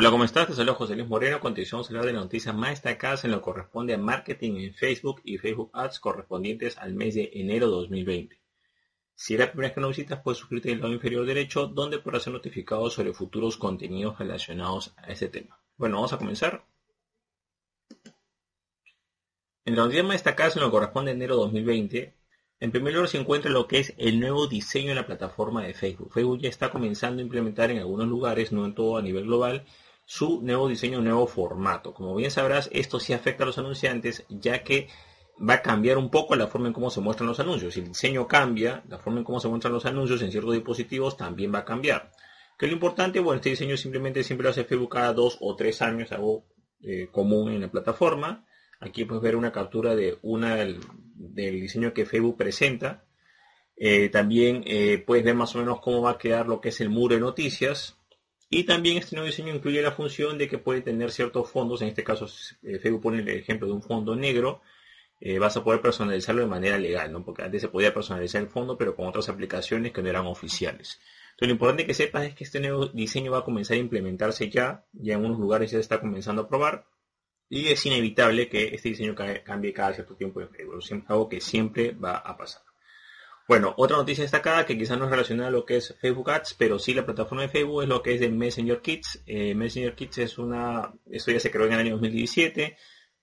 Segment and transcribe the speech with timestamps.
[0.00, 0.46] Hola, ¿cómo estás?
[0.46, 1.40] Te saludo José Luis Moreno.
[1.40, 4.72] Continuamos a hablar de las noticias más destacadas en lo que corresponde a marketing en
[4.72, 8.40] Facebook y Facebook Ads correspondientes al mes de enero 2020.
[9.16, 11.98] Si es la primera vez que nos visitas, puedes suscribirte el lado inferior derecho, donde
[11.98, 15.60] podrás ser notificado sobre futuros contenidos relacionados a este tema.
[15.76, 16.64] Bueno, vamos a comenzar.
[19.64, 22.14] En las noticias más destacadas en lo que corresponde a enero 2020,
[22.60, 25.74] en primer lugar se encuentra lo que es el nuevo diseño de la plataforma de
[25.74, 26.12] Facebook.
[26.12, 29.66] Facebook ya está comenzando a implementar en algunos lugares, no en todo a nivel global,
[30.10, 31.92] su nuevo diseño, nuevo formato.
[31.92, 34.88] Como bien sabrás, esto sí afecta a los anunciantes, ya que
[35.38, 37.74] va a cambiar un poco la forma en cómo se muestran los anuncios.
[37.74, 41.18] Si el diseño cambia, la forma en cómo se muestran los anuncios en ciertos dispositivos
[41.18, 42.10] también va a cambiar.
[42.58, 43.20] ¿Qué es lo importante?
[43.20, 46.46] Bueno, este diseño simplemente siempre lo hace Facebook cada dos o tres años, algo
[46.80, 48.46] eh, común en la plataforma.
[48.80, 50.80] Aquí puedes ver una captura de una del,
[51.34, 53.04] diseño que Facebook presenta.
[53.76, 56.80] Eh, también eh, puedes ver más o menos cómo va a quedar lo que es
[56.80, 57.97] el muro de noticias.
[58.50, 61.82] Y también este nuevo diseño incluye la función de que puede tener ciertos fondos.
[61.82, 62.26] En este caso,
[62.62, 64.62] eh, Facebook pone el ejemplo de un fondo negro.
[65.40, 67.24] vas a poder personalizarlo de manera legal, ¿no?
[67.24, 71.00] Porque antes se podía personalizar el fondo, pero con otras aplicaciones que no eran oficiales.
[71.30, 74.48] Entonces, lo importante que sepas es que este nuevo diseño va a comenzar a implementarse
[74.48, 74.86] ya.
[74.92, 76.86] Ya en unos lugares ya se está comenzando a probar
[77.48, 80.82] y es inevitable que este diseño cambie cada cierto tiempo en Facebook.
[81.06, 82.62] Algo que siempre va a pasar.
[83.48, 86.52] Bueno, otra noticia destacada que quizás no es relacionada a lo que es Facebook Ads,
[86.58, 89.22] pero sí la plataforma de Facebook es lo que es de Messenger Kids.
[89.24, 92.76] Eh, Messenger Kids es una, esto ya se creó en el año 2017,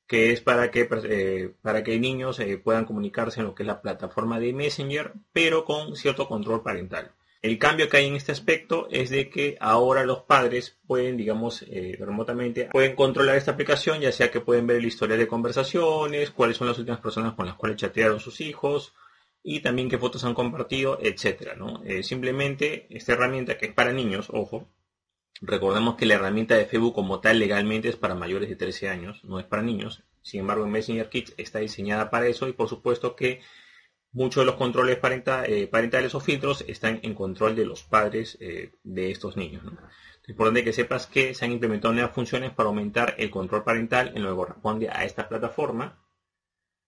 [0.07, 3.67] que es para que, eh, para que niños eh, puedan comunicarse en lo que es
[3.67, 7.11] la plataforma de Messenger, pero con cierto control parental.
[7.43, 11.63] El cambio que hay en este aspecto es de que ahora los padres pueden, digamos,
[11.99, 16.57] remotamente, pueden controlar esta aplicación, ya sea que pueden ver el historial de conversaciones, cuáles
[16.57, 18.95] son las últimas personas con las cuales chatearon sus hijos
[19.47, 21.83] y también qué fotos han compartido, etcétera, ¿no?
[21.85, 24.67] Eh, simplemente esta herramienta que es para niños, ojo,
[25.39, 29.23] recordemos que la herramienta de Facebook como tal legalmente es para mayores de 13 años,
[29.23, 30.03] no es para niños.
[30.23, 33.41] Sin embargo, Messenger Kids está diseñada para eso y por supuesto que
[34.11, 38.71] muchos de los controles eh, parentales o filtros están en control de los padres eh,
[38.83, 39.61] de estos niños.
[40.23, 44.11] Es importante que sepas que se han implementado nuevas funciones para aumentar el control parental
[44.15, 46.03] en lo que corresponde a esta plataforma.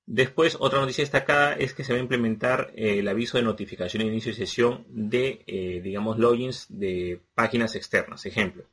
[0.07, 4.01] Después, otra noticia destacada es que se va a implementar eh, el aviso de notificación
[4.01, 8.25] de inicio de sesión de, digamos, logins de páginas externas.
[8.25, 8.63] Ejemplo,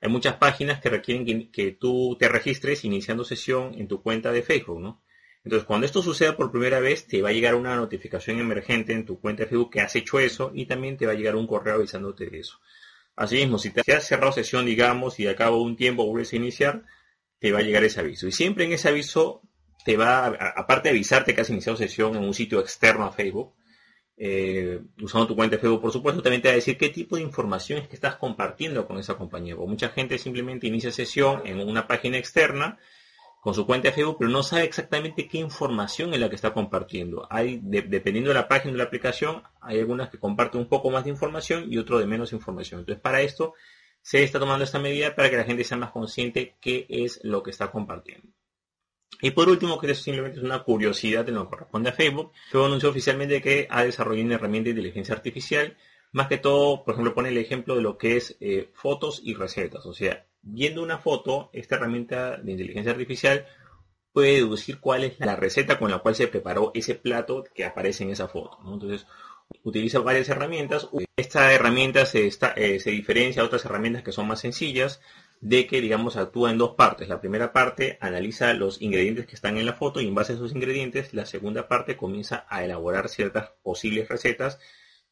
[0.00, 4.32] hay muchas páginas que requieren que, que, tú te registres iniciando sesión en tu cuenta
[4.32, 5.02] de Facebook, ¿no?
[5.44, 9.06] Entonces, cuando esto suceda por primera vez, te va a llegar una notificación emergente en
[9.06, 11.46] tu cuenta de Facebook que has hecho eso y también te va a llegar un
[11.46, 12.58] correo avisándote de eso.
[13.16, 16.36] Asimismo, si te has cerrado sesión, digamos, y a cabo de un tiempo vuelves a
[16.36, 16.84] iniciar,
[17.38, 18.26] te va a llegar ese aviso.
[18.26, 19.42] Y siempre en ese aviso
[19.88, 23.54] te va, aparte de avisarte que has iniciado sesión en un sitio externo a Facebook,
[24.18, 27.16] eh, usando tu cuenta de Facebook, por supuesto, también te va a decir qué tipo
[27.16, 29.56] de información es que estás compartiendo con esa compañía.
[29.56, 32.78] Mucha gente simplemente inicia sesión en una página externa
[33.40, 36.52] con su cuenta de Facebook, pero no sabe exactamente qué información es la que está
[36.52, 37.26] compartiendo.
[37.30, 41.04] Hay, dependiendo de la página de la aplicación, hay algunas que comparten un poco más
[41.04, 42.80] de información y otro de menos información.
[42.80, 43.54] Entonces, para esto
[44.02, 47.42] se está tomando esta medida para que la gente sea más consciente qué es lo
[47.42, 48.28] que está compartiendo.
[49.20, 52.32] Y por último, que esto simplemente es una curiosidad en lo que corresponde a Facebook,
[52.50, 55.76] Facebook anunció oficialmente que ha desarrollado una herramienta de inteligencia artificial
[56.12, 59.34] más que todo, por ejemplo, pone el ejemplo de lo que es eh, fotos y
[59.34, 59.84] recetas.
[59.86, 63.46] O sea, viendo una foto, esta herramienta de inteligencia artificial
[64.12, 68.04] puede deducir cuál es la receta con la cual se preparó ese plato que aparece
[68.04, 68.58] en esa foto.
[68.72, 69.06] Entonces,
[69.62, 70.88] utiliza varias herramientas.
[71.16, 75.00] Esta herramienta se, eh, se diferencia a otras herramientas que son más sencillas
[75.40, 77.08] de que, digamos, actúa en dos partes.
[77.08, 80.36] La primera parte analiza los ingredientes que están en la foto y en base a
[80.36, 84.58] esos ingredientes, la segunda parte comienza a elaborar ciertas posibles recetas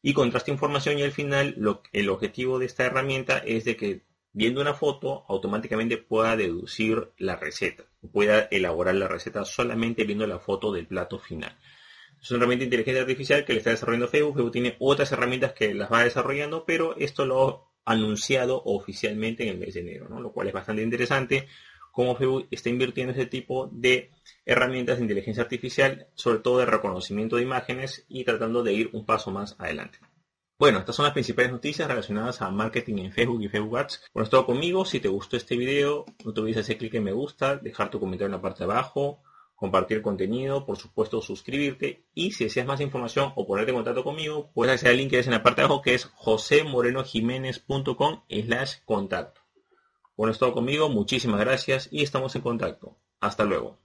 [0.01, 1.55] y contrasta información y al final
[1.91, 7.35] el objetivo de esta herramienta es de que viendo una foto automáticamente pueda deducir la
[7.35, 11.57] receta, pueda elaborar la receta solamente viendo la foto del plato final.
[12.21, 14.35] Es una herramienta de inteligencia artificial que le está desarrollando Facebook.
[14.35, 19.57] Facebook tiene otras herramientas que las va desarrollando, pero esto lo anunciado oficialmente en el
[19.57, 21.47] mes de enero, lo cual es bastante interesante
[21.93, 24.11] cómo Facebook está invirtiendo ese tipo de
[24.45, 29.05] herramientas de inteligencia artificial, sobre todo de reconocimiento de imágenes y tratando de ir un
[29.05, 29.99] paso más adelante.
[30.59, 34.09] Bueno, estas son las principales noticias relacionadas a marketing en Facebook y Facebook Ads.
[34.13, 34.85] Bueno, es todo conmigo.
[34.85, 37.99] Si te gustó este video, no te olvides hacer clic en me gusta, dejar tu
[37.99, 39.21] comentario en la parte de abajo,
[39.57, 44.51] compartir contenido, por supuesto suscribirte y si deseas más información o ponerte en contacto conmigo,
[44.53, 48.75] puedes acceder al link que es en la parte de abajo que es josemorenojiménez.com slash
[48.85, 49.41] contacto.
[50.15, 52.97] Bueno, es todo conmigo, muchísimas gracias y estamos en contacto.
[53.19, 53.79] Hasta luego.